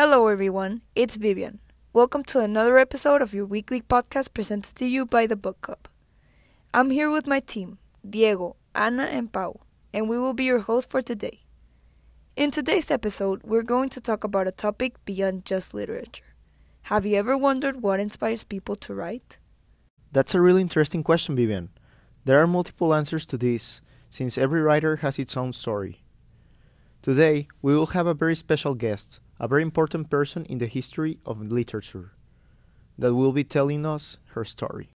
Hello, 0.00 0.28
everyone. 0.28 0.82
It's 0.94 1.16
Vivian. 1.16 1.58
Welcome 1.92 2.22
to 2.30 2.38
another 2.38 2.78
episode 2.78 3.20
of 3.20 3.34
your 3.34 3.44
weekly 3.44 3.82
podcast 3.82 4.32
presented 4.32 4.76
to 4.76 4.86
you 4.86 5.04
by 5.04 5.26
the 5.26 5.34
Book 5.34 5.60
Club. 5.60 5.88
I'm 6.72 6.90
here 6.90 7.10
with 7.10 7.26
my 7.26 7.40
team, 7.40 7.78
Diego, 8.08 8.54
Ana, 8.76 9.06
and 9.06 9.32
Pau, 9.32 9.58
and 9.92 10.08
we 10.08 10.16
will 10.16 10.34
be 10.34 10.44
your 10.44 10.60
hosts 10.60 10.88
for 10.88 11.02
today. 11.02 11.40
In 12.36 12.52
today's 12.52 12.92
episode, 12.92 13.42
we're 13.42 13.64
going 13.64 13.88
to 13.88 14.00
talk 14.00 14.22
about 14.22 14.46
a 14.46 14.52
topic 14.52 15.04
beyond 15.04 15.44
just 15.44 15.74
literature. 15.74 16.36
Have 16.82 17.04
you 17.04 17.16
ever 17.16 17.36
wondered 17.36 17.82
what 17.82 17.98
inspires 17.98 18.44
people 18.44 18.76
to 18.76 18.94
write? 18.94 19.38
That's 20.12 20.32
a 20.32 20.40
really 20.40 20.60
interesting 20.60 21.02
question, 21.02 21.34
Vivian. 21.34 21.70
There 22.24 22.40
are 22.40 22.46
multiple 22.46 22.94
answers 22.94 23.26
to 23.26 23.36
this, 23.36 23.80
since 24.10 24.38
every 24.38 24.62
writer 24.62 24.98
has 25.02 25.18
its 25.18 25.36
own 25.36 25.52
story. 25.52 26.04
Today, 27.02 27.48
we 27.62 27.74
will 27.74 27.86
have 27.98 28.06
a 28.06 28.14
very 28.14 28.36
special 28.36 28.76
guest, 28.76 29.18
a 29.40 29.46
very 29.48 29.62
important 29.62 30.10
person 30.10 30.44
in 30.46 30.58
the 30.58 30.66
history 30.66 31.18
of 31.24 31.40
literature, 31.40 32.12
that 32.98 33.14
will 33.14 33.32
be 33.32 33.44
telling 33.44 33.86
us 33.86 34.16
her 34.34 34.44
story. 34.44 34.88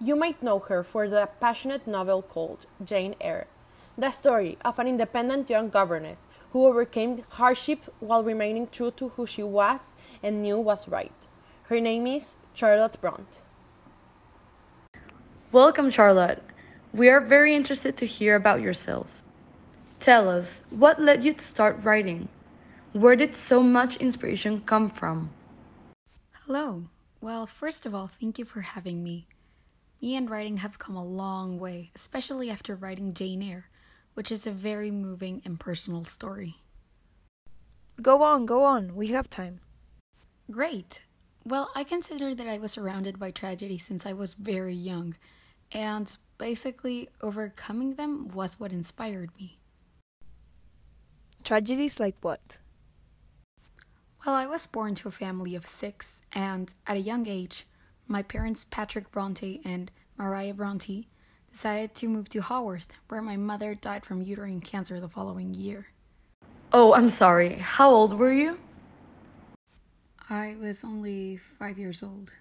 You 0.00 0.16
might 0.16 0.42
know 0.42 0.58
her 0.60 0.82
for 0.82 1.08
the 1.08 1.28
passionate 1.40 1.86
novel 1.86 2.22
called 2.22 2.66
Jane 2.82 3.14
Eyre, 3.20 3.46
the 3.98 4.10
story 4.10 4.56
of 4.64 4.78
an 4.78 4.86
independent 4.86 5.50
young 5.50 5.68
governess 5.68 6.26
who 6.52 6.66
overcame 6.66 7.22
hardship 7.32 7.80
while 8.00 8.24
remaining 8.24 8.68
true 8.68 8.92
to 8.92 9.10
who 9.10 9.26
she 9.26 9.42
was 9.42 9.94
and 10.22 10.40
knew 10.40 10.58
was 10.58 10.88
right. 10.88 11.12
Her 11.64 11.80
name 11.80 12.06
is 12.06 12.38
Charlotte 12.54 12.98
Bronte. 13.00 13.40
Welcome, 15.52 15.90
Charlotte. 15.90 16.42
We 16.94 17.10
are 17.10 17.20
very 17.20 17.54
interested 17.54 17.98
to 17.98 18.06
hear 18.06 18.36
about 18.36 18.62
yourself. 18.62 19.08
Tell 20.00 20.30
us, 20.30 20.62
what 20.70 21.02
led 21.02 21.24
you 21.24 21.34
to 21.34 21.44
start 21.44 21.80
writing? 21.82 22.28
Where 22.94 23.16
did 23.16 23.36
so 23.36 23.62
much 23.62 23.96
inspiration 23.96 24.62
come 24.62 24.88
from? 24.90 25.30
Hello. 26.32 26.84
Well, 27.20 27.46
first 27.46 27.84
of 27.84 27.94
all, 27.94 28.06
thank 28.06 28.38
you 28.38 28.46
for 28.46 28.62
having 28.62 29.04
me. 29.04 29.26
Me 30.00 30.16
and 30.16 30.30
writing 30.30 30.58
have 30.58 30.78
come 30.78 30.96
a 30.96 31.04
long 31.04 31.58
way, 31.58 31.90
especially 31.94 32.48
after 32.48 32.74
writing 32.74 33.12
Jane 33.12 33.42
Eyre, 33.42 33.68
which 34.14 34.32
is 34.32 34.46
a 34.46 34.50
very 34.50 34.90
moving 34.90 35.42
and 35.44 35.60
personal 35.60 36.04
story. 36.04 36.62
Go 38.00 38.22
on, 38.22 38.46
go 38.46 38.64
on. 38.64 38.94
We 38.94 39.08
have 39.08 39.28
time. 39.28 39.60
Great. 40.50 41.02
Well, 41.44 41.70
I 41.74 41.84
consider 41.84 42.34
that 42.34 42.48
I 42.48 42.56
was 42.56 42.72
surrounded 42.72 43.18
by 43.18 43.32
tragedy 43.32 43.76
since 43.76 44.06
I 44.06 44.14
was 44.14 44.34
very 44.34 44.74
young, 44.74 45.14
and 45.72 46.16
basically, 46.38 47.08
overcoming 47.20 47.96
them 47.96 48.28
was 48.28 48.58
what 48.58 48.72
inspired 48.72 49.30
me. 49.38 49.58
Tragedies 51.44 52.00
like 52.00 52.16
what? 52.22 52.58
Well, 54.26 54.34
I 54.34 54.46
was 54.46 54.66
born 54.66 54.96
to 54.96 55.08
a 55.08 55.12
family 55.12 55.54
of 55.54 55.64
six, 55.64 56.22
and 56.32 56.74
at 56.88 56.96
a 56.96 57.00
young 57.00 57.28
age, 57.28 57.66
my 58.08 58.22
parents, 58.22 58.66
Patrick 58.68 59.12
Bronte 59.12 59.60
and 59.64 59.92
Maria 60.16 60.52
Bronte, 60.52 61.08
decided 61.50 61.94
to 61.94 62.08
move 62.08 62.28
to 62.30 62.40
Haworth, 62.40 62.88
where 63.08 63.22
my 63.22 63.36
mother 63.36 63.76
died 63.76 64.04
from 64.04 64.20
uterine 64.20 64.60
cancer 64.60 64.98
the 64.98 65.08
following 65.08 65.54
year. 65.54 65.86
Oh, 66.72 66.94
I'm 66.94 67.10
sorry. 67.10 67.54
How 67.54 67.90
old 67.90 68.18
were 68.18 68.32
you? 68.32 68.58
I 70.28 70.56
was 70.60 70.82
only 70.82 71.36
five 71.36 71.78
years 71.78 72.02
old. 72.02 72.36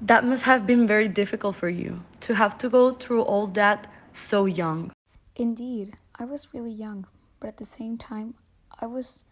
That 0.00 0.24
must 0.24 0.42
have 0.44 0.66
been 0.66 0.86
very 0.86 1.08
difficult 1.08 1.54
for 1.54 1.68
you 1.68 2.02
to 2.22 2.34
have 2.34 2.56
to 2.58 2.68
go 2.70 2.94
through 2.94 3.22
all 3.22 3.46
that 3.48 3.92
so 4.14 4.46
young. 4.46 4.90
Indeed, 5.36 5.98
I 6.18 6.24
was 6.24 6.54
really 6.54 6.72
young, 6.72 7.06
but 7.40 7.48
at 7.48 7.58
the 7.58 7.64
same 7.64 7.98
time, 7.98 8.34
I 8.80 8.86
was 8.86 9.24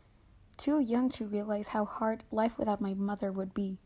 too 0.56 0.80
young 0.80 1.08
to 1.10 1.26
realize 1.26 1.68
how 1.68 1.84
hard 1.84 2.24
life 2.30 2.58
without 2.58 2.80
my 2.80 2.94
mother 2.94 3.32
would 3.32 3.54
be. 3.54 3.78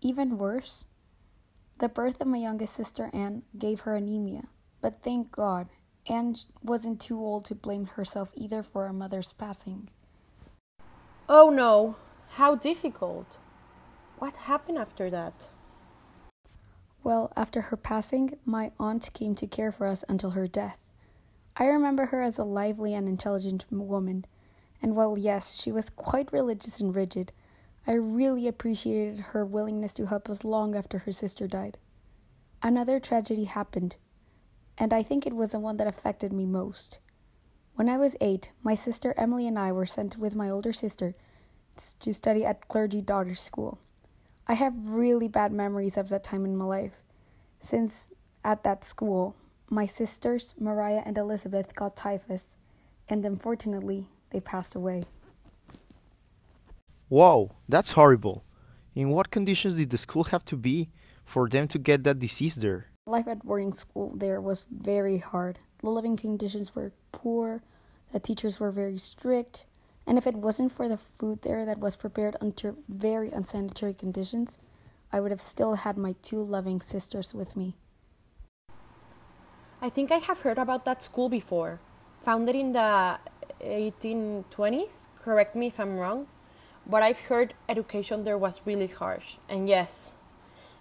Even 0.00 0.38
worse, 0.38 0.86
the 1.78 1.88
birth 1.88 2.20
of 2.20 2.26
my 2.26 2.38
youngest 2.38 2.74
sister 2.74 3.10
Anne 3.12 3.42
gave 3.56 3.80
her 3.80 3.96
anemia, 3.96 4.48
but 4.80 5.02
thank 5.02 5.32
God, 5.32 5.68
Anne 6.08 6.36
wasn't 6.62 7.00
too 7.00 7.18
old 7.18 7.44
to 7.46 7.54
blame 7.54 7.86
herself 7.86 8.30
either 8.34 8.62
for 8.62 8.86
her 8.86 8.92
mother's 8.92 9.32
passing. 9.32 9.90
Oh 11.28 11.50
no, 11.50 11.96
how 12.30 12.54
difficult. 12.54 13.38
What 14.18 14.34
happened 14.36 14.78
after 14.78 15.10
that? 15.10 15.48
Well, 17.04 17.32
after 17.36 17.60
her 17.60 17.76
passing, 17.76 18.38
my 18.44 18.72
aunt 18.78 19.10
came 19.14 19.34
to 19.36 19.46
care 19.46 19.70
for 19.70 19.86
us 19.86 20.04
until 20.08 20.30
her 20.30 20.46
death. 20.46 20.78
I 21.56 21.66
remember 21.66 22.06
her 22.06 22.22
as 22.22 22.38
a 22.38 22.44
lively 22.44 22.94
and 22.94 23.08
intelligent 23.08 23.64
woman, 23.70 24.24
and 24.80 24.94
while 24.94 25.18
yes, 25.18 25.60
she 25.60 25.72
was 25.72 25.90
quite 25.90 26.32
religious 26.32 26.80
and 26.80 26.94
rigid, 26.94 27.32
I 27.86 27.92
really 27.92 28.46
appreciated 28.46 29.18
her 29.18 29.44
willingness 29.44 29.94
to 29.94 30.06
help 30.06 30.28
us 30.28 30.44
long 30.44 30.74
after 30.74 30.98
her 30.98 31.12
sister 31.12 31.46
died. 31.46 31.78
Another 32.62 33.00
tragedy 33.00 33.44
happened, 33.44 33.96
and 34.76 34.92
I 34.92 35.02
think 35.02 35.26
it 35.26 35.34
was 35.34 35.52
the 35.52 35.58
one 35.58 35.76
that 35.78 35.86
affected 35.86 36.32
me 36.32 36.44
most. 36.44 37.00
When 37.74 37.88
I 37.88 37.96
was 37.96 38.16
eight, 38.20 38.52
my 38.62 38.74
sister 38.74 39.14
Emily 39.16 39.46
and 39.46 39.58
I 39.58 39.72
were 39.72 39.86
sent 39.86 40.18
with 40.18 40.34
my 40.34 40.50
older 40.50 40.72
sister 40.72 41.14
to 42.00 42.12
study 42.12 42.44
at 42.44 42.66
Clergy 42.68 43.00
Daughters 43.00 43.40
School. 43.40 43.78
I 44.46 44.54
have 44.54 44.90
really 44.90 45.28
bad 45.28 45.52
memories 45.52 45.96
of 45.96 46.08
that 46.08 46.24
time 46.24 46.44
in 46.44 46.56
my 46.56 46.64
life, 46.64 47.02
since 47.60 48.10
at 48.44 48.64
that 48.64 48.84
school, 48.84 49.36
my 49.70 49.86
sisters, 49.86 50.54
Mariah 50.58 51.02
and 51.04 51.16
Elizabeth, 51.16 51.76
got 51.76 51.96
typhus, 51.96 52.56
and 53.08 53.24
unfortunately, 53.24 54.08
they 54.30 54.40
passed 54.40 54.74
away. 54.74 55.04
Whoa, 57.08 57.52
that's 57.68 57.92
horrible. 57.92 58.44
In 58.94 59.10
what 59.10 59.30
conditions 59.30 59.74
did 59.74 59.90
the 59.90 59.98
school 59.98 60.24
have 60.24 60.44
to 60.46 60.56
be 60.56 60.90
for 61.24 61.48
them 61.48 61.68
to 61.68 61.78
get 61.78 62.04
that 62.04 62.18
disease 62.18 62.56
there? 62.56 62.86
Life 63.06 63.28
at 63.28 63.44
boarding 63.44 63.72
school 63.72 64.12
there 64.14 64.40
was 64.40 64.66
very 64.70 65.18
hard. 65.18 65.60
The 65.78 65.88
living 65.88 66.16
conditions 66.16 66.74
were 66.74 66.92
poor, 67.12 67.62
the 68.12 68.20
teachers 68.20 68.60
were 68.60 68.72
very 68.72 68.98
strict, 68.98 69.64
and 70.06 70.18
if 70.18 70.26
it 70.26 70.34
wasn't 70.34 70.72
for 70.72 70.88
the 70.88 70.96
food 70.96 71.42
there 71.42 71.64
that 71.64 71.78
was 71.78 71.96
prepared 71.96 72.36
under 72.40 72.74
very 72.88 73.30
unsanitary 73.30 73.94
conditions, 73.94 74.58
I 75.12 75.20
would 75.20 75.30
have 75.30 75.40
still 75.40 75.76
had 75.76 75.96
my 75.96 76.14
two 76.22 76.42
loving 76.42 76.80
sisters 76.80 77.32
with 77.32 77.56
me. 77.56 77.76
I 79.80 79.88
think 79.88 80.10
I 80.10 80.16
have 80.16 80.40
heard 80.40 80.58
about 80.58 80.84
that 80.84 81.02
school 81.02 81.28
before. 81.28 81.80
Founded 82.24 82.56
in 82.56 82.72
the 82.72 83.18
1820s, 83.60 85.08
correct 85.22 85.54
me 85.56 85.68
if 85.68 85.80
I'm 85.80 85.96
wrong, 85.96 86.26
but 86.86 87.02
I've 87.02 87.20
heard 87.20 87.54
education 87.68 88.24
there 88.24 88.38
was 88.38 88.62
really 88.64 88.86
harsh. 88.86 89.36
And 89.48 89.68
yes, 89.68 90.14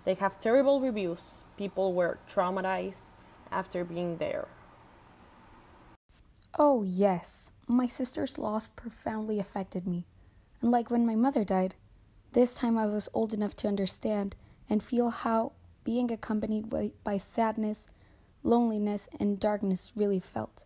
they 0.06 0.14
have 0.16 0.40
terrible 0.40 0.80
reviews. 0.80 1.44
People 1.58 1.94
were 1.94 2.20
traumatized 2.30 3.14
after 3.52 3.84
being 3.84 4.18
there. 4.18 4.48
Oh, 6.58 6.84
yes. 6.84 7.52
My 7.68 7.86
sister's 7.86 8.38
loss 8.38 8.68
profoundly 8.68 9.40
affected 9.40 9.86
me. 9.86 10.06
And 10.62 10.72
like 10.72 10.90
when 10.90 11.06
my 11.06 11.16
mother 11.16 11.44
died, 11.44 11.76
this 12.32 12.56
time 12.56 12.78
I 12.78 12.86
was 12.86 13.10
old 13.14 13.34
enough 13.34 13.56
to 13.58 13.68
understand 13.68 14.36
and 14.70 14.82
feel 14.82 15.10
how 15.10 15.52
being 15.84 16.12
accompanied 16.12 16.70
by, 16.70 16.92
by 17.04 17.18
sadness, 17.18 17.88
loneliness, 18.44 19.08
and 19.20 19.40
darkness 19.40 19.92
really 19.96 20.20
felt. 20.20 20.66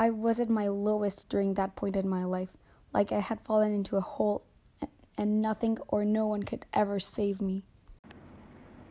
I 0.00 0.08
was 0.08 0.40
at 0.40 0.48
my 0.48 0.66
lowest 0.66 1.28
during 1.28 1.52
that 1.54 1.76
point 1.76 1.94
in 1.94 2.08
my 2.08 2.24
life, 2.24 2.56
like 2.90 3.12
I 3.12 3.20
had 3.20 3.38
fallen 3.42 3.74
into 3.74 3.98
a 3.98 4.00
hole 4.00 4.46
and 5.18 5.42
nothing 5.42 5.76
or 5.88 6.06
no 6.06 6.26
one 6.26 6.42
could 6.42 6.64
ever 6.72 6.98
save 6.98 7.42
me. 7.42 7.64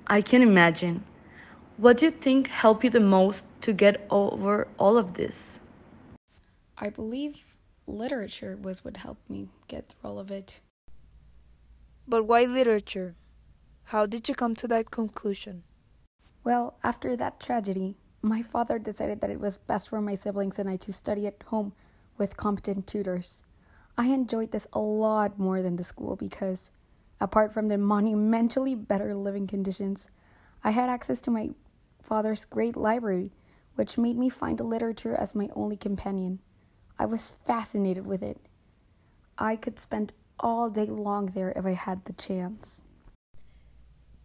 I 0.05 0.21
can 0.21 0.43
imagine. 0.43 1.03
What 1.77 1.97
do 1.97 2.05
you 2.05 2.11
think 2.11 2.47
helped 2.47 2.83
you 2.83 2.91
the 2.91 2.99
most 2.99 3.43
to 3.61 3.73
get 3.73 4.05
over 4.11 4.67
all 4.77 4.99
of 4.99 5.15
this? 5.15 5.59
I 6.77 6.91
believe 6.91 7.55
literature 7.87 8.55
was 8.61 8.85
what 8.85 8.97
helped 8.97 9.27
me 9.27 9.49
get 9.67 9.89
through 9.89 10.11
all 10.11 10.19
of 10.19 10.29
it. 10.29 10.61
But 12.07 12.25
why 12.25 12.43
literature? 12.43 13.15
How 13.85 14.05
did 14.05 14.29
you 14.29 14.35
come 14.35 14.53
to 14.57 14.67
that 14.67 14.91
conclusion? 14.91 15.63
Well, 16.43 16.77
after 16.83 17.15
that 17.15 17.39
tragedy, 17.39 17.97
my 18.21 18.41
father 18.41 18.77
decided 18.79 19.21
that 19.21 19.29
it 19.29 19.39
was 19.39 19.57
best 19.57 19.89
for 19.89 20.01
my 20.01 20.15
siblings 20.15 20.59
and 20.59 20.69
I 20.69 20.75
to 20.77 20.93
study 20.93 21.25
at 21.27 21.43
home 21.47 21.73
with 22.17 22.37
competent 22.37 22.85
tutors. 22.85 23.43
I 23.97 24.07
enjoyed 24.07 24.51
this 24.51 24.67
a 24.73 24.79
lot 24.79 25.39
more 25.39 25.61
than 25.61 25.75
the 25.75 25.83
school 25.83 26.15
because, 26.15 26.71
apart 27.21 27.53
from 27.53 27.67
the 27.67 27.77
monumentally 27.77 28.75
better 28.75 29.15
living 29.15 29.47
conditions, 29.47 30.09
I 30.63 30.71
had 30.71 30.89
access 30.89 31.21
to 31.21 31.31
my 31.31 31.51
father's 32.01 32.45
great 32.45 32.75
library, 32.75 33.31
which 33.75 33.97
made 33.97 34.17
me 34.17 34.29
find 34.29 34.59
literature 34.59 35.15
as 35.15 35.35
my 35.35 35.49
only 35.55 35.77
companion. 35.77 36.39
I 36.97 37.05
was 37.05 37.35
fascinated 37.45 38.05
with 38.05 38.21
it. 38.21 38.37
I 39.37 39.55
could 39.55 39.79
spend 39.79 40.11
all 40.39 40.69
day 40.69 40.85
long 40.85 41.27
there 41.27 41.53
if 41.55 41.65
I 41.65 41.71
had 41.71 42.03
the 42.05 42.13
chance. 42.13 42.83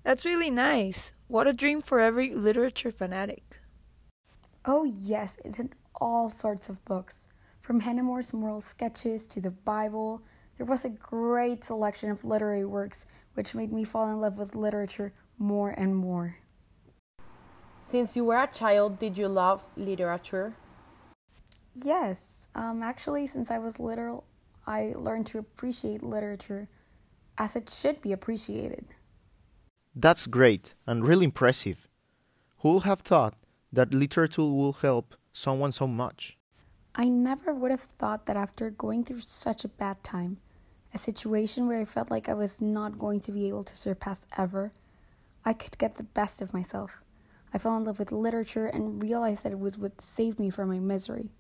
That's 0.02 0.24
really 0.24 0.50
nice. 0.50 1.12
What 1.28 1.46
a 1.46 1.52
dream 1.52 1.80
for 1.80 2.00
every 2.00 2.34
literature 2.34 2.90
fanatic. 2.90 3.60
Oh, 4.66 4.84
yes, 4.84 5.36
it 5.44 5.56
had 5.56 5.74
all 5.96 6.30
sorts 6.30 6.70
of 6.70 6.82
books, 6.86 7.28
from 7.60 7.80
Hannah 7.80 8.02
More's 8.02 8.32
moral 8.32 8.62
sketches 8.62 9.28
to 9.28 9.40
the 9.40 9.50
Bible 9.50 10.22
There 10.56 10.66
was 10.66 10.84
a 10.84 10.90
great 10.90 11.64
selection 11.64 12.10
of 12.10 12.24
literary 12.24 12.64
works 12.64 13.06
which 13.34 13.54
made 13.54 13.72
me 13.72 13.84
fall 13.84 14.08
in 14.10 14.20
love 14.20 14.38
with 14.38 14.54
literature 14.54 15.12
more 15.36 15.70
and 15.70 15.96
more. 15.96 16.36
Since 17.80 18.16
you 18.16 18.24
were 18.24 18.38
a 18.38 18.46
child, 18.46 18.98
did 18.98 19.18
you 19.18 19.28
love 19.28 19.66
literature? 19.76 20.54
Yes, 21.74 22.48
um, 22.54 22.82
actually, 22.82 23.26
since 23.26 23.50
I 23.50 23.58
was 23.58 23.80
little, 23.80 24.24
I 24.66 24.94
learned 24.96 25.26
to 25.26 25.38
appreciate 25.38 26.02
literature 26.02 26.68
as 27.36 27.56
it 27.56 27.68
should 27.68 28.00
be 28.00 28.12
appreciated. 28.12 28.86
That's 29.94 30.26
great 30.26 30.74
and 30.86 31.04
really 31.04 31.24
impressive. 31.24 31.88
Who 32.60 32.74
would 32.74 32.84
have 32.84 33.00
thought 33.00 33.34
that 33.74 33.92
literature 33.92 34.42
will 34.42 34.72
help 34.72 35.14
someone 35.32 35.72
so 35.72 35.86
much? 35.86 36.38
I 36.94 37.08
never 37.08 37.52
would 37.52 37.70
have 37.70 37.80
thought 37.80 38.26
that 38.26 38.36
after 38.36 38.70
going 38.70 39.04
through 39.04 39.20
such 39.20 39.64
a 39.64 39.68
bad 39.68 40.02
time, 40.04 40.38
a 40.92 40.98
situation 40.98 41.66
where 41.66 41.80
I 41.80 41.84
felt 41.84 42.10
like 42.10 42.28
I 42.28 42.34
was 42.34 42.60
not 42.60 42.98
going 42.98 43.20
to 43.20 43.32
be 43.32 43.48
able 43.48 43.64
to 43.64 43.76
surpass 43.76 44.26
ever, 44.38 44.72
I 45.44 45.52
could 45.52 45.76
get 45.76 45.96
the 45.96 46.04
best 46.04 46.40
of 46.40 46.54
myself. 46.54 47.02
I 47.52 47.58
fell 47.58 47.76
in 47.76 47.84
love 47.84 47.98
with 47.98 48.12
literature 48.12 48.66
and 48.66 49.02
realized 49.02 49.44
that 49.44 49.52
it 49.52 49.58
was 49.58 49.78
what 49.78 50.00
saved 50.00 50.38
me 50.38 50.50
from 50.50 50.68
my 50.68 50.78
misery. 50.78 51.30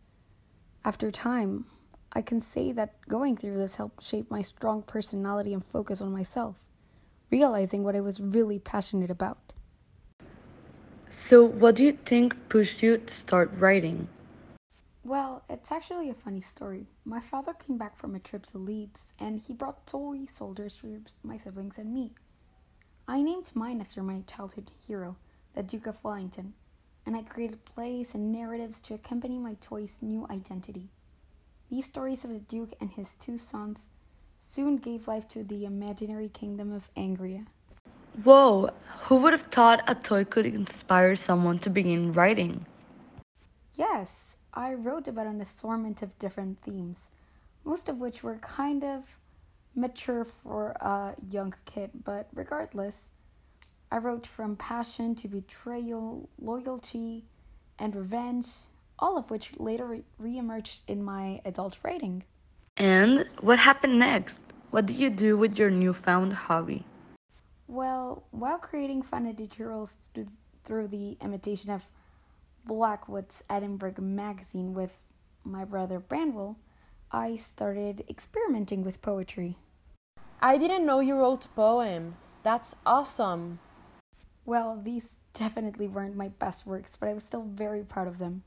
After 0.84 1.10
time, 1.10 1.66
I 2.12 2.22
can 2.22 2.40
say 2.40 2.70
that 2.72 2.94
going 3.08 3.36
through 3.36 3.56
this 3.56 3.76
helped 3.76 4.02
shape 4.02 4.30
my 4.30 4.42
strong 4.42 4.82
personality 4.82 5.52
and 5.52 5.64
focus 5.64 6.00
on 6.00 6.12
myself, 6.12 6.64
realizing 7.30 7.82
what 7.82 7.96
I 7.96 8.00
was 8.00 8.20
really 8.20 8.58
passionate 8.58 9.10
about. 9.10 9.54
So, 11.16 11.42
what 11.42 11.76
do 11.76 11.84
you 11.84 11.92
think 11.92 12.36
pushed 12.50 12.82
you 12.82 12.98
to 12.98 13.14
start 13.14 13.50
writing? 13.58 14.08
Well, 15.04 15.42
it's 15.48 15.72
actually 15.72 16.10
a 16.10 16.14
funny 16.14 16.42
story. 16.42 16.86
My 17.04 17.20
father 17.20 17.54
came 17.54 17.78
back 17.78 17.96
from 17.96 18.14
a 18.14 18.18
trip 18.18 18.44
to 18.46 18.58
Leeds 18.58 19.14
and 19.18 19.40
he 19.40 19.54
brought 19.54 19.86
toy 19.86 20.26
soldiers 20.30 20.76
for 20.76 20.88
my 21.22 21.38
siblings 21.38 21.78
and 21.78 21.94
me. 21.94 22.12
I 23.08 23.22
named 23.22 23.50
mine 23.54 23.80
after 23.80 24.02
my 24.02 24.22
childhood 24.26 24.70
hero, 24.86 25.16
the 25.54 25.62
Duke 25.62 25.86
of 25.86 26.02
Wellington, 26.04 26.54
and 27.06 27.16
I 27.16 27.22
created 27.22 27.64
plays 27.64 28.14
and 28.14 28.30
narratives 28.30 28.80
to 28.82 28.94
accompany 28.94 29.38
my 29.38 29.54
toy's 29.54 29.98
new 30.02 30.26
identity. 30.28 30.90
These 31.70 31.86
stories 31.86 32.24
of 32.24 32.30
the 32.30 32.38
Duke 32.38 32.74
and 32.80 32.90
his 32.90 33.14
two 33.18 33.38
sons 33.38 33.90
soon 34.40 34.76
gave 34.76 35.08
life 35.08 35.26
to 35.28 35.42
the 35.42 35.64
imaginary 35.64 36.28
kingdom 36.28 36.70
of 36.70 36.92
Angria. 36.94 37.46
Whoa, 38.22 38.70
who 39.02 39.16
would 39.16 39.32
have 39.32 39.48
thought 39.50 39.82
a 39.88 39.94
toy 39.94 40.24
could 40.24 40.46
inspire 40.46 41.16
someone 41.16 41.58
to 41.60 41.70
begin 41.70 42.12
writing? 42.12 42.64
Yes, 43.76 44.36
I 44.54 44.74
wrote 44.74 45.08
about 45.08 45.26
an 45.26 45.40
assortment 45.40 46.00
of 46.00 46.16
different 46.18 46.62
themes, 46.62 47.10
most 47.64 47.88
of 47.88 47.98
which 47.98 48.22
were 48.22 48.36
kind 48.36 48.84
of 48.84 49.18
mature 49.74 50.24
for 50.24 50.70
a 50.80 51.14
young 51.28 51.54
kid, 51.64 51.90
but 52.04 52.28
regardless, 52.32 53.10
I 53.90 53.98
wrote 53.98 54.26
from 54.26 54.56
passion 54.56 55.16
to 55.16 55.28
betrayal, 55.28 56.28
loyalty, 56.40 57.24
and 57.80 57.96
revenge, 57.96 58.46
all 58.98 59.18
of 59.18 59.28
which 59.28 59.58
later 59.58 59.98
re 60.18 60.38
emerged 60.38 60.82
in 60.88 61.02
my 61.02 61.40
adult 61.44 61.78
writing. 61.82 62.22
And 62.76 63.28
what 63.40 63.58
happened 63.58 63.98
next? 63.98 64.38
What 64.70 64.86
did 64.86 64.96
you 64.96 65.10
do 65.10 65.36
with 65.36 65.58
your 65.58 65.70
newfound 65.70 66.32
hobby? 66.32 66.84
Well, 67.66 68.24
while 68.30 68.58
creating 68.58 69.02
fun 69.02 69.26
editorials 69.26 69.96
through 70.64 70.88
the 70.88 71.16
imitation 71.20 71.70
of 71.70 71.90
Blackwood's 72.66 73.42
Edinburgh 73.48 73.94
magazine 73.98 74.74
with 74.74 74.96
my 75.44 75.64
brother 75.64 75.98
Branwell, 75.98 76.56
I 77.10 77.36
started 77.36 78.04
experimenting 78.08 78.82
with 78.82 79.02
poetry. 79.02 79.56
I 80.40 80.58
didn't 80.58 80.84
know 80.84 81.00
you 81.00 81.16
wrote 81.16 81.46
poems. 81.54 82.36
That's 82.42 82.76
awesome. 82.84 83.60
Well, 84.44 84.78
these 84.82 85.16
definitely 85.32 85.88
weren't 85.88 86.16
my 86.16 86.28
best 86.28 86.66
works, 86.66 86.96
but 86.96 87.08
I 87.08 87.14
was 87.14 87.24
still 87.24 87.44
very 87.44 87.82
proud 87.82 88.08
of 88.08 88.18
them. 88.18 88.42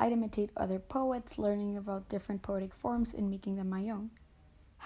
I'd 0.00 0.12
imitate 0.12 0.50
other 0.56 0.78
poets, 0.78 1.38
learning 1.38 1.76
about 1.76 2.08
different 2.08 2.42
poetic 2.42 2.74
forms 2.74 3.14
and 3.14 3.30
making 3.30 3.56
them 3.56 3.70
my 3.70 3.88
own. 3.88 4.10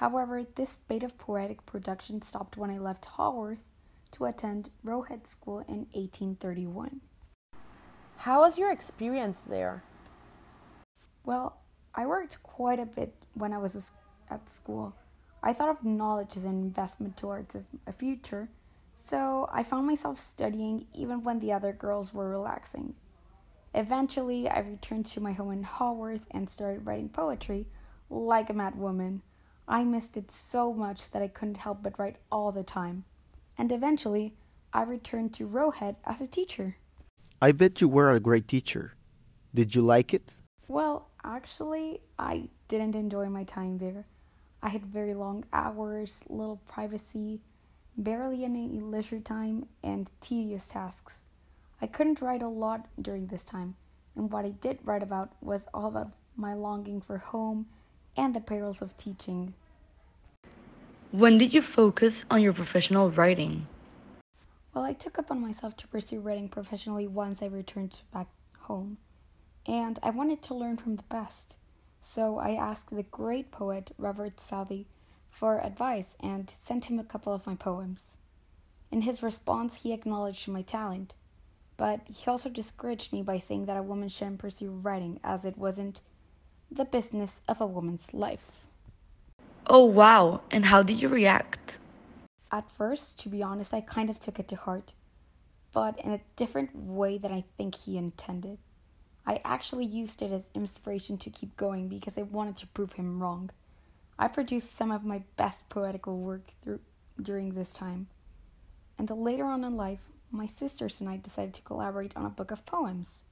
However, 0.01 0.45
this 0.55 0.79
bit 0.89 1.03
of 1.03 1.19
poetic 1.19 1.67
production 1.67 2.23
stopped 2.23 2.57
when 2.57 2.71
I 2.71 2.79
left 2.79 3.05
Haworth 3.05 3.59
to 4.13 4.25
attend 4.25 4.71
Roe 4.83 5.03
Head 5.03 5.27
School 5.27 5.59
in 5.69 5.89
1831. 5.93 7.03
How 8.17 8.41
was 8.41 8.57
your 8.57 8.73
experience 8.73 9.41
there? 9.41 9.83
Well, 11.23 11.59
I 11.95 12.07
worked 12.07 12.43
quite 12.43 12.79
a 12.79 12.87
bit 12.87 13.15
when 13.35 13.53
I 13.53 13.59
was 13.59 13.93
at 14.31 14.49
school. 14.49 14.97
I 15.43 15.53
thought 15.53 15.69
of 15.69 15.85
knowledge 15.85 16.35
as 16.35 16.45
an 16.45 16.63
investment 16.63 17.19
towards 17.19 17.55
a 17.87 17.93
future, 17.93 18.49
so 18.95 19.51
I 19.53 19.63
found 19.63 19.87
myself 19.87 20.19
studying 20.19 20.87
even 20.95 21.23
when 21.23 21.41
the 21.41 21.53
other 21.53 21.75
girls 21.75 22.15
were 22.15 22.31
relaxing. 22.31 22.95
Eventually, 23.75 24.49
I 24.49 24.61
returned 24.61 25.05
to 25.07 25.21
my 25.21 25.33
home 25.33 25.53
in 25.53 25.63
Haworth 25.63 26.27
and 26.31 26.49
started 26.49 26.87
writing 26.87 27.11
poetry 27.11 27.67
like 28.09 28.49
a 28.49 28.55
mad 28.55 28.77
woman. 28.77 29.21
I 29.69 29.85
missed 29.85 30.17
it 30.17 30.31
so 30.31 30.73
much 30.73 31.11
that 31.11 31.23
I 31.23 31.29
couldn't 31.29 31.59
help 31.59 31.83
but 31.83 31.99
write 31.99 32.17
all 32.31 32.53
the 32.53 32.65
time. 32.65 33.05
And 33.57 33.71
eventually, 33.71 34.35
I 34.73 34.83
returned 34.83 35.35
to 35.35 35.47
Roe 35.47 35.71
Head 35.71 35.97
as 36.05 36.21
a 36.21 36.27
teacher. 36.27 36.77
I 37.43 37.53
bet 37.53 37.81
you 37.81 37.89
were 37.89 38.11
a 38.11 38.21
great 38.21 38.49
teacher. 38.49 38.95
Did 39.55 39.75
you 39.75 39.83
like 39.83 40.15
it? 40.15 40.35
Well, 40.69 41.09
actually, 41.25 42.01
I 42.19 42.49
didn't 42.69 42.95
enjoy 42.95 43.29
my 43.29 43.45
time 43.45 43.79
there. 43.79 44.07
I 44.63 44.69
had 44.69 44.87
very 44.87 45.15
long 45.15 45.45
hours, 45.53 46.21
little 46.29 46.61
privacy, 46.69 47.41
barely 47.97 48.45
any 48.45 48.69
leisure 48.81 49.21
time, 49.21 49.67
and 49.83 50.11
tedious 50.21 50.69
tasks. 50.69 51.23
I 51.83 51.87
couldn't 51.87 52.21
write 52.21 52.43
a 52.43 52.49
lot 52.49 52.87
during 53.01 53.27
this 53.27 53.45
time, 53.45 53.75
and 54.15 54.31
what 54.31 54.45
I 54.45 54.51
did 54.51 54.79
write 54.85 55.03
about 55.03 55.33
was 55.41 55.67
all 55.73 55.87
about 55.87 56.13
my 56.37 56.55
longing 56.55 57.01
for 57.01 57.19
home 57.19 57.67
and 58.17 58.35
the 58.35 58.41
perils 58.41 58.83
of 58.83 58.97
teaching. 58.97 59.55
When 61.13 61.39
did 61.39 61.53
you 61.53 61.63
focus 61.63 62.25
on 62.31 62.41
your 62.41 62.53
professional 62.53 63.11
writing? 63.11 63.67
Well, 64.73 64.85
I 64.85 64.93
took 64.93 65.19
upon 65.19 65.41
myself 65.41 65.77
to 65.79 65.89
pursue 65.89 66.21
writing 66.21 66.49
professionally 66.49 67.09
once 67.09 67.43
I 67.43 67.47
returned 67.47 68.03
back 68.13 68.29
home, 68.61 68.99
and 69.67 69.99
I 70.03 70.11
wanted 70.11 70.43
to 70.43 70.55
learn 70.55 70.77
from 70.77 70.97
the 70.97 71.03
best. 71.05 71.57
So 72.03 72.39
I 72.39 72.53
asked 72.53 72.91
the 72.95 73.03
great 73.03 73.51
poet 73.51 73.91
Robert 73.99 74.41
Southey 74.41 74.87
for 75.29 75.59
advice 75.59 76.17
and 76.21 76.53
sent 76.63 76.87
him 76.87 76.99
a 76.99 77.05
couple 77.05 77.33
of 77.33 77.47
my 77.47 77.57
poems. 77.57 78.17
In 78.91 79.03
his 79.03 79.23
response, 79.23 79.83
he 79.83 79.93
acknowledged 79.93 80.49
my 80.49 80.63
talent, 80.63 81.15
but 81.77 82.01
he 82.07 82.31
also 82.31 82.49
discouraged 82.49 83.13
me 83.13 83.23
by 83.23 83.39
saying 83.39 83.67
that 83.67 83.77
a 83.77 83.83
woman 83.83 84.09
shouldn't 84.09 84.39
pursue 84.39 84.71
writing 84.71 85.19
as 85.25 85.45
it 85.45 85.59
wasn't 85.59 86.01
the 86.71 86.85
business 86.85 87.41
of 87.49 87.61
a 87.61 87.67
woman's 87.67 88.15
life. 88.15 88.65
Oh, 89.67 89.85
wow! 89.85 90.41
And 90.51 90.65
how 90.67 90.83
did 90.83 91.01
you 91.01 91.09
react? 91.09 91.75
At 92.53 92.71
first, 92.71 93.21
to 93.21 93.29
be 93.29 93.43
honest, 93.43 93.75
I 93.75 93.81
kind 93.81 94.11
of 94.11 94.19
took 94.19 94.39
it 94.39 94.49
to 94.49 94.57
heart, 94.57 94.93
but 95.73 95.99
in 96.01 96.13
a 96.13 96.21
different 96.37 96.75
way 96.75 97.19
than 97.19 97.33
I 97.33 97.45
think 97.57 97.75
he 97.75 97.97
intended. 97.97 98.59
I 99.27 99.41
actually 99.45 99.85
used 99.85 100.23
it 100.23 100.33
as 100.33 100.49
inspiration 100.55 101.19
to 101.19 101.31
keep 101.31 101.57
going 101.57 101.89
because 101.89 102.17
I 102.19 102.23
wanted 102.23 102.57
to 102.57 102.67
prove 102.69 102.95
him 102.95 103.23
wrong. 103.23 103.51
I 104.19 104.29
produced 104.29 104.73
some 104.73 104.91
of 104.91 105.05
my 105.05 105.23
best 105.37 105.69
poetical 105.69 106.19
work 106.19 106.53
through, 106.63 106.81
during 107.21 107.55
this 107.55 107.73
time. 107.73 108.09
And 108.99 109.09
later 109.11 109.45
on 109.45 109.65
in 109.65 109.77
life, 109.77 110.11
my 110.31 110.47
sisters 110.47 111.01
and 111.01 111.09
I 111.09 111.17
decided 111.17 111.55
to 111.55 111.63
collaborate 111.63 112.17
on 112.17 112.27
a 112.27 112.31
book 112.31 112.51
of 112.51 112.67
poems. 112.67 113.23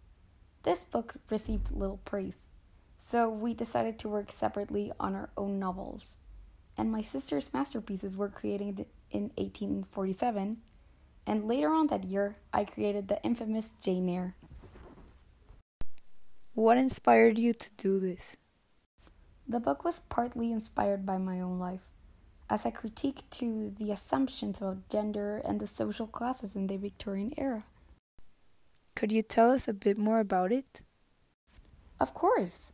This 0.63 0.85
book 0.85 1.15
received 1.31 1.71
little 1.71 2.01
praise, 2.05 2.51
so 2.99 3.29
we 3.29 3.55
decided 3.55 3.99
to 3.99 4.09
work 4.09 4.31
separately 4.31 4.93
on 5.01 5.15
our 5.15 5.31
own 5.37 5.59
novels. 5.59 6.17
And 6.77 6.93
my 6.93 7.01
sister's 7.01 7.53
masterpieces 7.55 8.17
were 8.17 8.29
created 8.29 8.87
in 9.11 9.31
1847, 9.37 10.59
and 11.27 11.49
later 11.49 11.71
on 11.71 11.87
that 11.89 12.05
year, 12.05 12.37
I 12.53 12.65
created 12.65 13.09
the 13.09 13.23
infamous 13.23 13.71
Jane 13.81 14.09
Eyre. 14.09 14.35
What 16.55 16.77
inspired 16.77 17.39
you 17.39 17.53
to 17.53 17.71
do 17.77 18.01
this? 18.01 18.37
The 19.47 19.61
book 19.61 19.85
was 19.85 20.01
partly 20.01 20.53
inspired 20.53 21.07
by 21.07 21.19
my 21.19 21.41
own 21.41 21.59
life, 21.59 21.89
as 22.51 22.67
a 22.67 22.71
critique 22.71 23.23
to 23.31 23.73
the 23.79 23.91
assumptions 23.91 24.59
about 24.59 24.89
gender 24.89 25.41
and 25.45 25.61
the 25.61 25.67
social 25.67 26.07
classes 26.07 26.57
in 26.57 26.67
the 26.67 26.77
Victorian 26.77 27.33
era. 27.37 27.65
Could 28.95 29.13
you 29.13 29.23
tell 29.23 29.51
us 29.51 29.69
a 29.69 29.73
bit 29.73 29.97
more 29.97 30.19
about 30.19 30.51
it? 30.51 30.83
Of 32.01 32.15
course. 32.15 32.73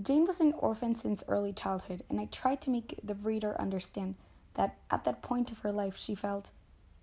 Jane 0.00 0.26
was 0.26 0.40
an 0.40 0.52
orphan 0.58 0.94
since 0.94 1.24
early 1.26 1.52
childhood, 1.52 2.04
and 2.08 2.20
I 2.20 2.26
tried 2.26 2.60
to 2.62 2.70
make 2.70 3.00
the 3.02 3.14
reader 3.14 3.60
understand 3.60 4.14
that 4.54 4.76
at 4.90 5.04
that 5.04 5.22
point 5.22 5.50
of 5.50 5.60
her 5.60 5.72
life 5.72 5.96
she 5.96 6.14
felt 6.14 6.52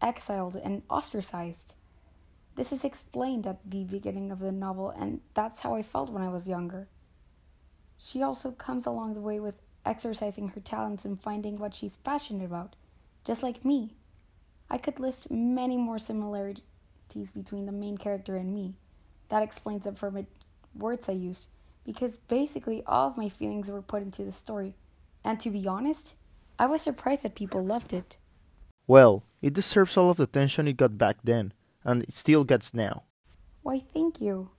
exiled 0.02 0.56
and 0.56 0.84
ostracized. 0.90 1.74
This 2.56 2.72
is 2.72 2.86
explained 2.86 3.46
at 3.48 3.60
the 3.70 3.84
beginning 3.84 4.32
of 4.32 4.40
the 4.40 4.52
novel, 4.52 4.92
and 4.92 5.20
that's 5.34 5.62
how 5.62 5.76
I 5.76 5.82
felt 5.82 6.10
when 6.10 6.24
I 6.24 6.30
was 6.30 6.48
younger. 6.48 6.88
She 7.98 8.22
also 8.22 8.52
comes 8.52 8.86
along 8.86 9.14
the 9.14 9.22
way 9.22 9.40
with 9.40 9.62
exercising 9.86 10.50
her 10.50 10.62
talents 10.62 11.04
and 11.04 11.22
finding 11.22 11.58
what 11.58 11.74
she's 11.74 11.98
passionate 11.98 12.46
about, 12.46 12.76
just 13.26 13.44
like 13.44 13.66
me. 13.66 13.96
I 14.70 14.78
could 14.78 15.00
list 15.00 15.30
many 15.30 15.76
more 15.76 16.00
similarities 16.00 16.62
between 17.34 17.66
the 17.66 17.72
main 17.72 17.98
character 17.98 18.36
and 18.38 18.54
me. 18.54 18.76
That 19.30 19.44
explains 19.44 19.84
the 19.84 19.92
verb 19.92 20.26
words 20.74 21.10
I 21.10 21.14
used, 21.14 21.48
because 21.86 22.18
basically 22.18 22.84
all 22.86 23.08
of 23.08 23.18
my 23.18 23.30
feelings 23.30 23.70
were 23.70 23.82
put 23.82 24.02
into 24.02 24.24
the 24.24 24.32
story. 24.32 24.76
And 25.24 25.40
to 25.40 25.50
be 25.50 25.68
honest, 25.68 26.16
I 26.58 26.66
was 26.66 26.82
surprised 26.82 27.24
that 27.24 27.36
people 27.36 27.64
loved 27.64 27.94
it. 27.94 28.18
Well, 28.88 29.24
it 29.42 29.54
deserves 29.54 29.98
all 29.98 30.10
of 30.10 30.18
the 30.18 30.24
attention 30.24 30.68
it 30.68 30.78
got 30.78 30.98
back 30.98 31.18
then, 31.24 31.54
and 31.84 32.04
it 32.04 32.14
still 32.14 32.44
gets 32.44 32.74
now. 32.74 33.04
Why, 33.64 33.80
thank 33.80 34.22
you. 34.22 34.50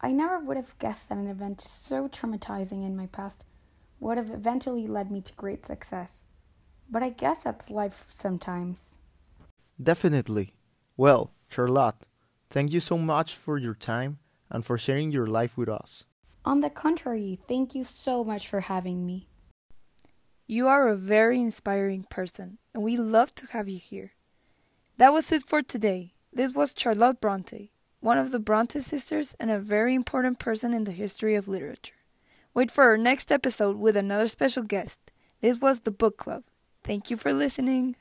I 0.00 0.12
never 0.12 0.38
would 0.38 0.56
have 0.56 0.78
guessed 0.78 1.08
that 1.08 1.18
an 1.18 1.28
event 1.28 1.60
so 1.60 2.08
traumatizing 2.08 2.86
in 2.86 2.96
my 2.96 3.06
past 3.06 3.44
would 4.00 4.16
have 4.16 4.30
eventually 4.30 4.86
led 4.86 5.10
me 5.10 5.20
to 5.20 5.32
great 5.34 5.66
success. 5.66 6.24
But 6.90 7.02
I 7.02 7.10
guess 7.10 7.44
that's 7.44 7.70
life 7.70 8.06
sometimes. 8.08 8.98
Definitely. 9.80 10.54
Well, 10.96 11.32
Charlotte, 11.48 12.06
thank 12.50 12.72
you 12.72 12.80
so 12.80 12.98
much 12.98 13.34
for 13.34 13.58
your 13.58 13.74
time 13.74 14.18
and 14.50 14.64
for 14.64 14.78
sharing 14.78 15.12
your 15.12 15.26
life 15.26 15.56
with 15.56 15.68
us. 15.68 16.04
On 16.48 16.62
the 16.62 16.70
contrary, 16.70 17.38
thank 17.46 17.74
you 17.74 17.84
so 17.84 18.24
much 18.24 18.48
for 18.48 18.60
having 18.60 19.04
me. 19.04 19.28
You 20.46 20.66
are 20.66 20.88
a 20.88 20.96
very 20.96 21.38
inspiring 21.42 22.04
person, 22.08 22.56
and 22.72 22.82
we 22.82 22.96
love 22.96 23.34
to 23.34 23.46
have 23.48 23.68
you 23.68 23.78
here. 23.78 24.12
That 24.96 25.12
was 25.12 25.30
it 25.30 25.42
for 25.42 25.60
today. 25.60 26.14
This 26.32 26.54
was 26.54 26.72
Charlotte 26.74 27.20
Bronte, 27.20 27.70
one 28.00 28.16
of 28.16 28.30
the 28.30 28.38
Bronte 28.38 28.80
sisters 28.80 29.36
and 29.38 29.50
a 29.50 29.58
very 29.58 29.94
important 29.94 30.38
person 30.38 30.72
in 30.72 30.84
the 30.84 30.92
history 30.92 31.34
of 31.34 31.48
literature. 31.48 32.00
Wait 32.54 32.70
for 32.70 32.84
our 32.84 32.96
next 32.96 33.30
episode 33.30 33.76
with 33.76 33.94
another 33.94 34.26
special 34.26 34.62
guest. 34.62 35.12
This 35.42 35.60
was 35.60 35.80
the 35.80 35.90
book 35.90 36.16
club. 36.16 36.44
Thank 36.82 37.10
you 37.10 37.18
for 37.18 37.34
listening. 37.34 37.96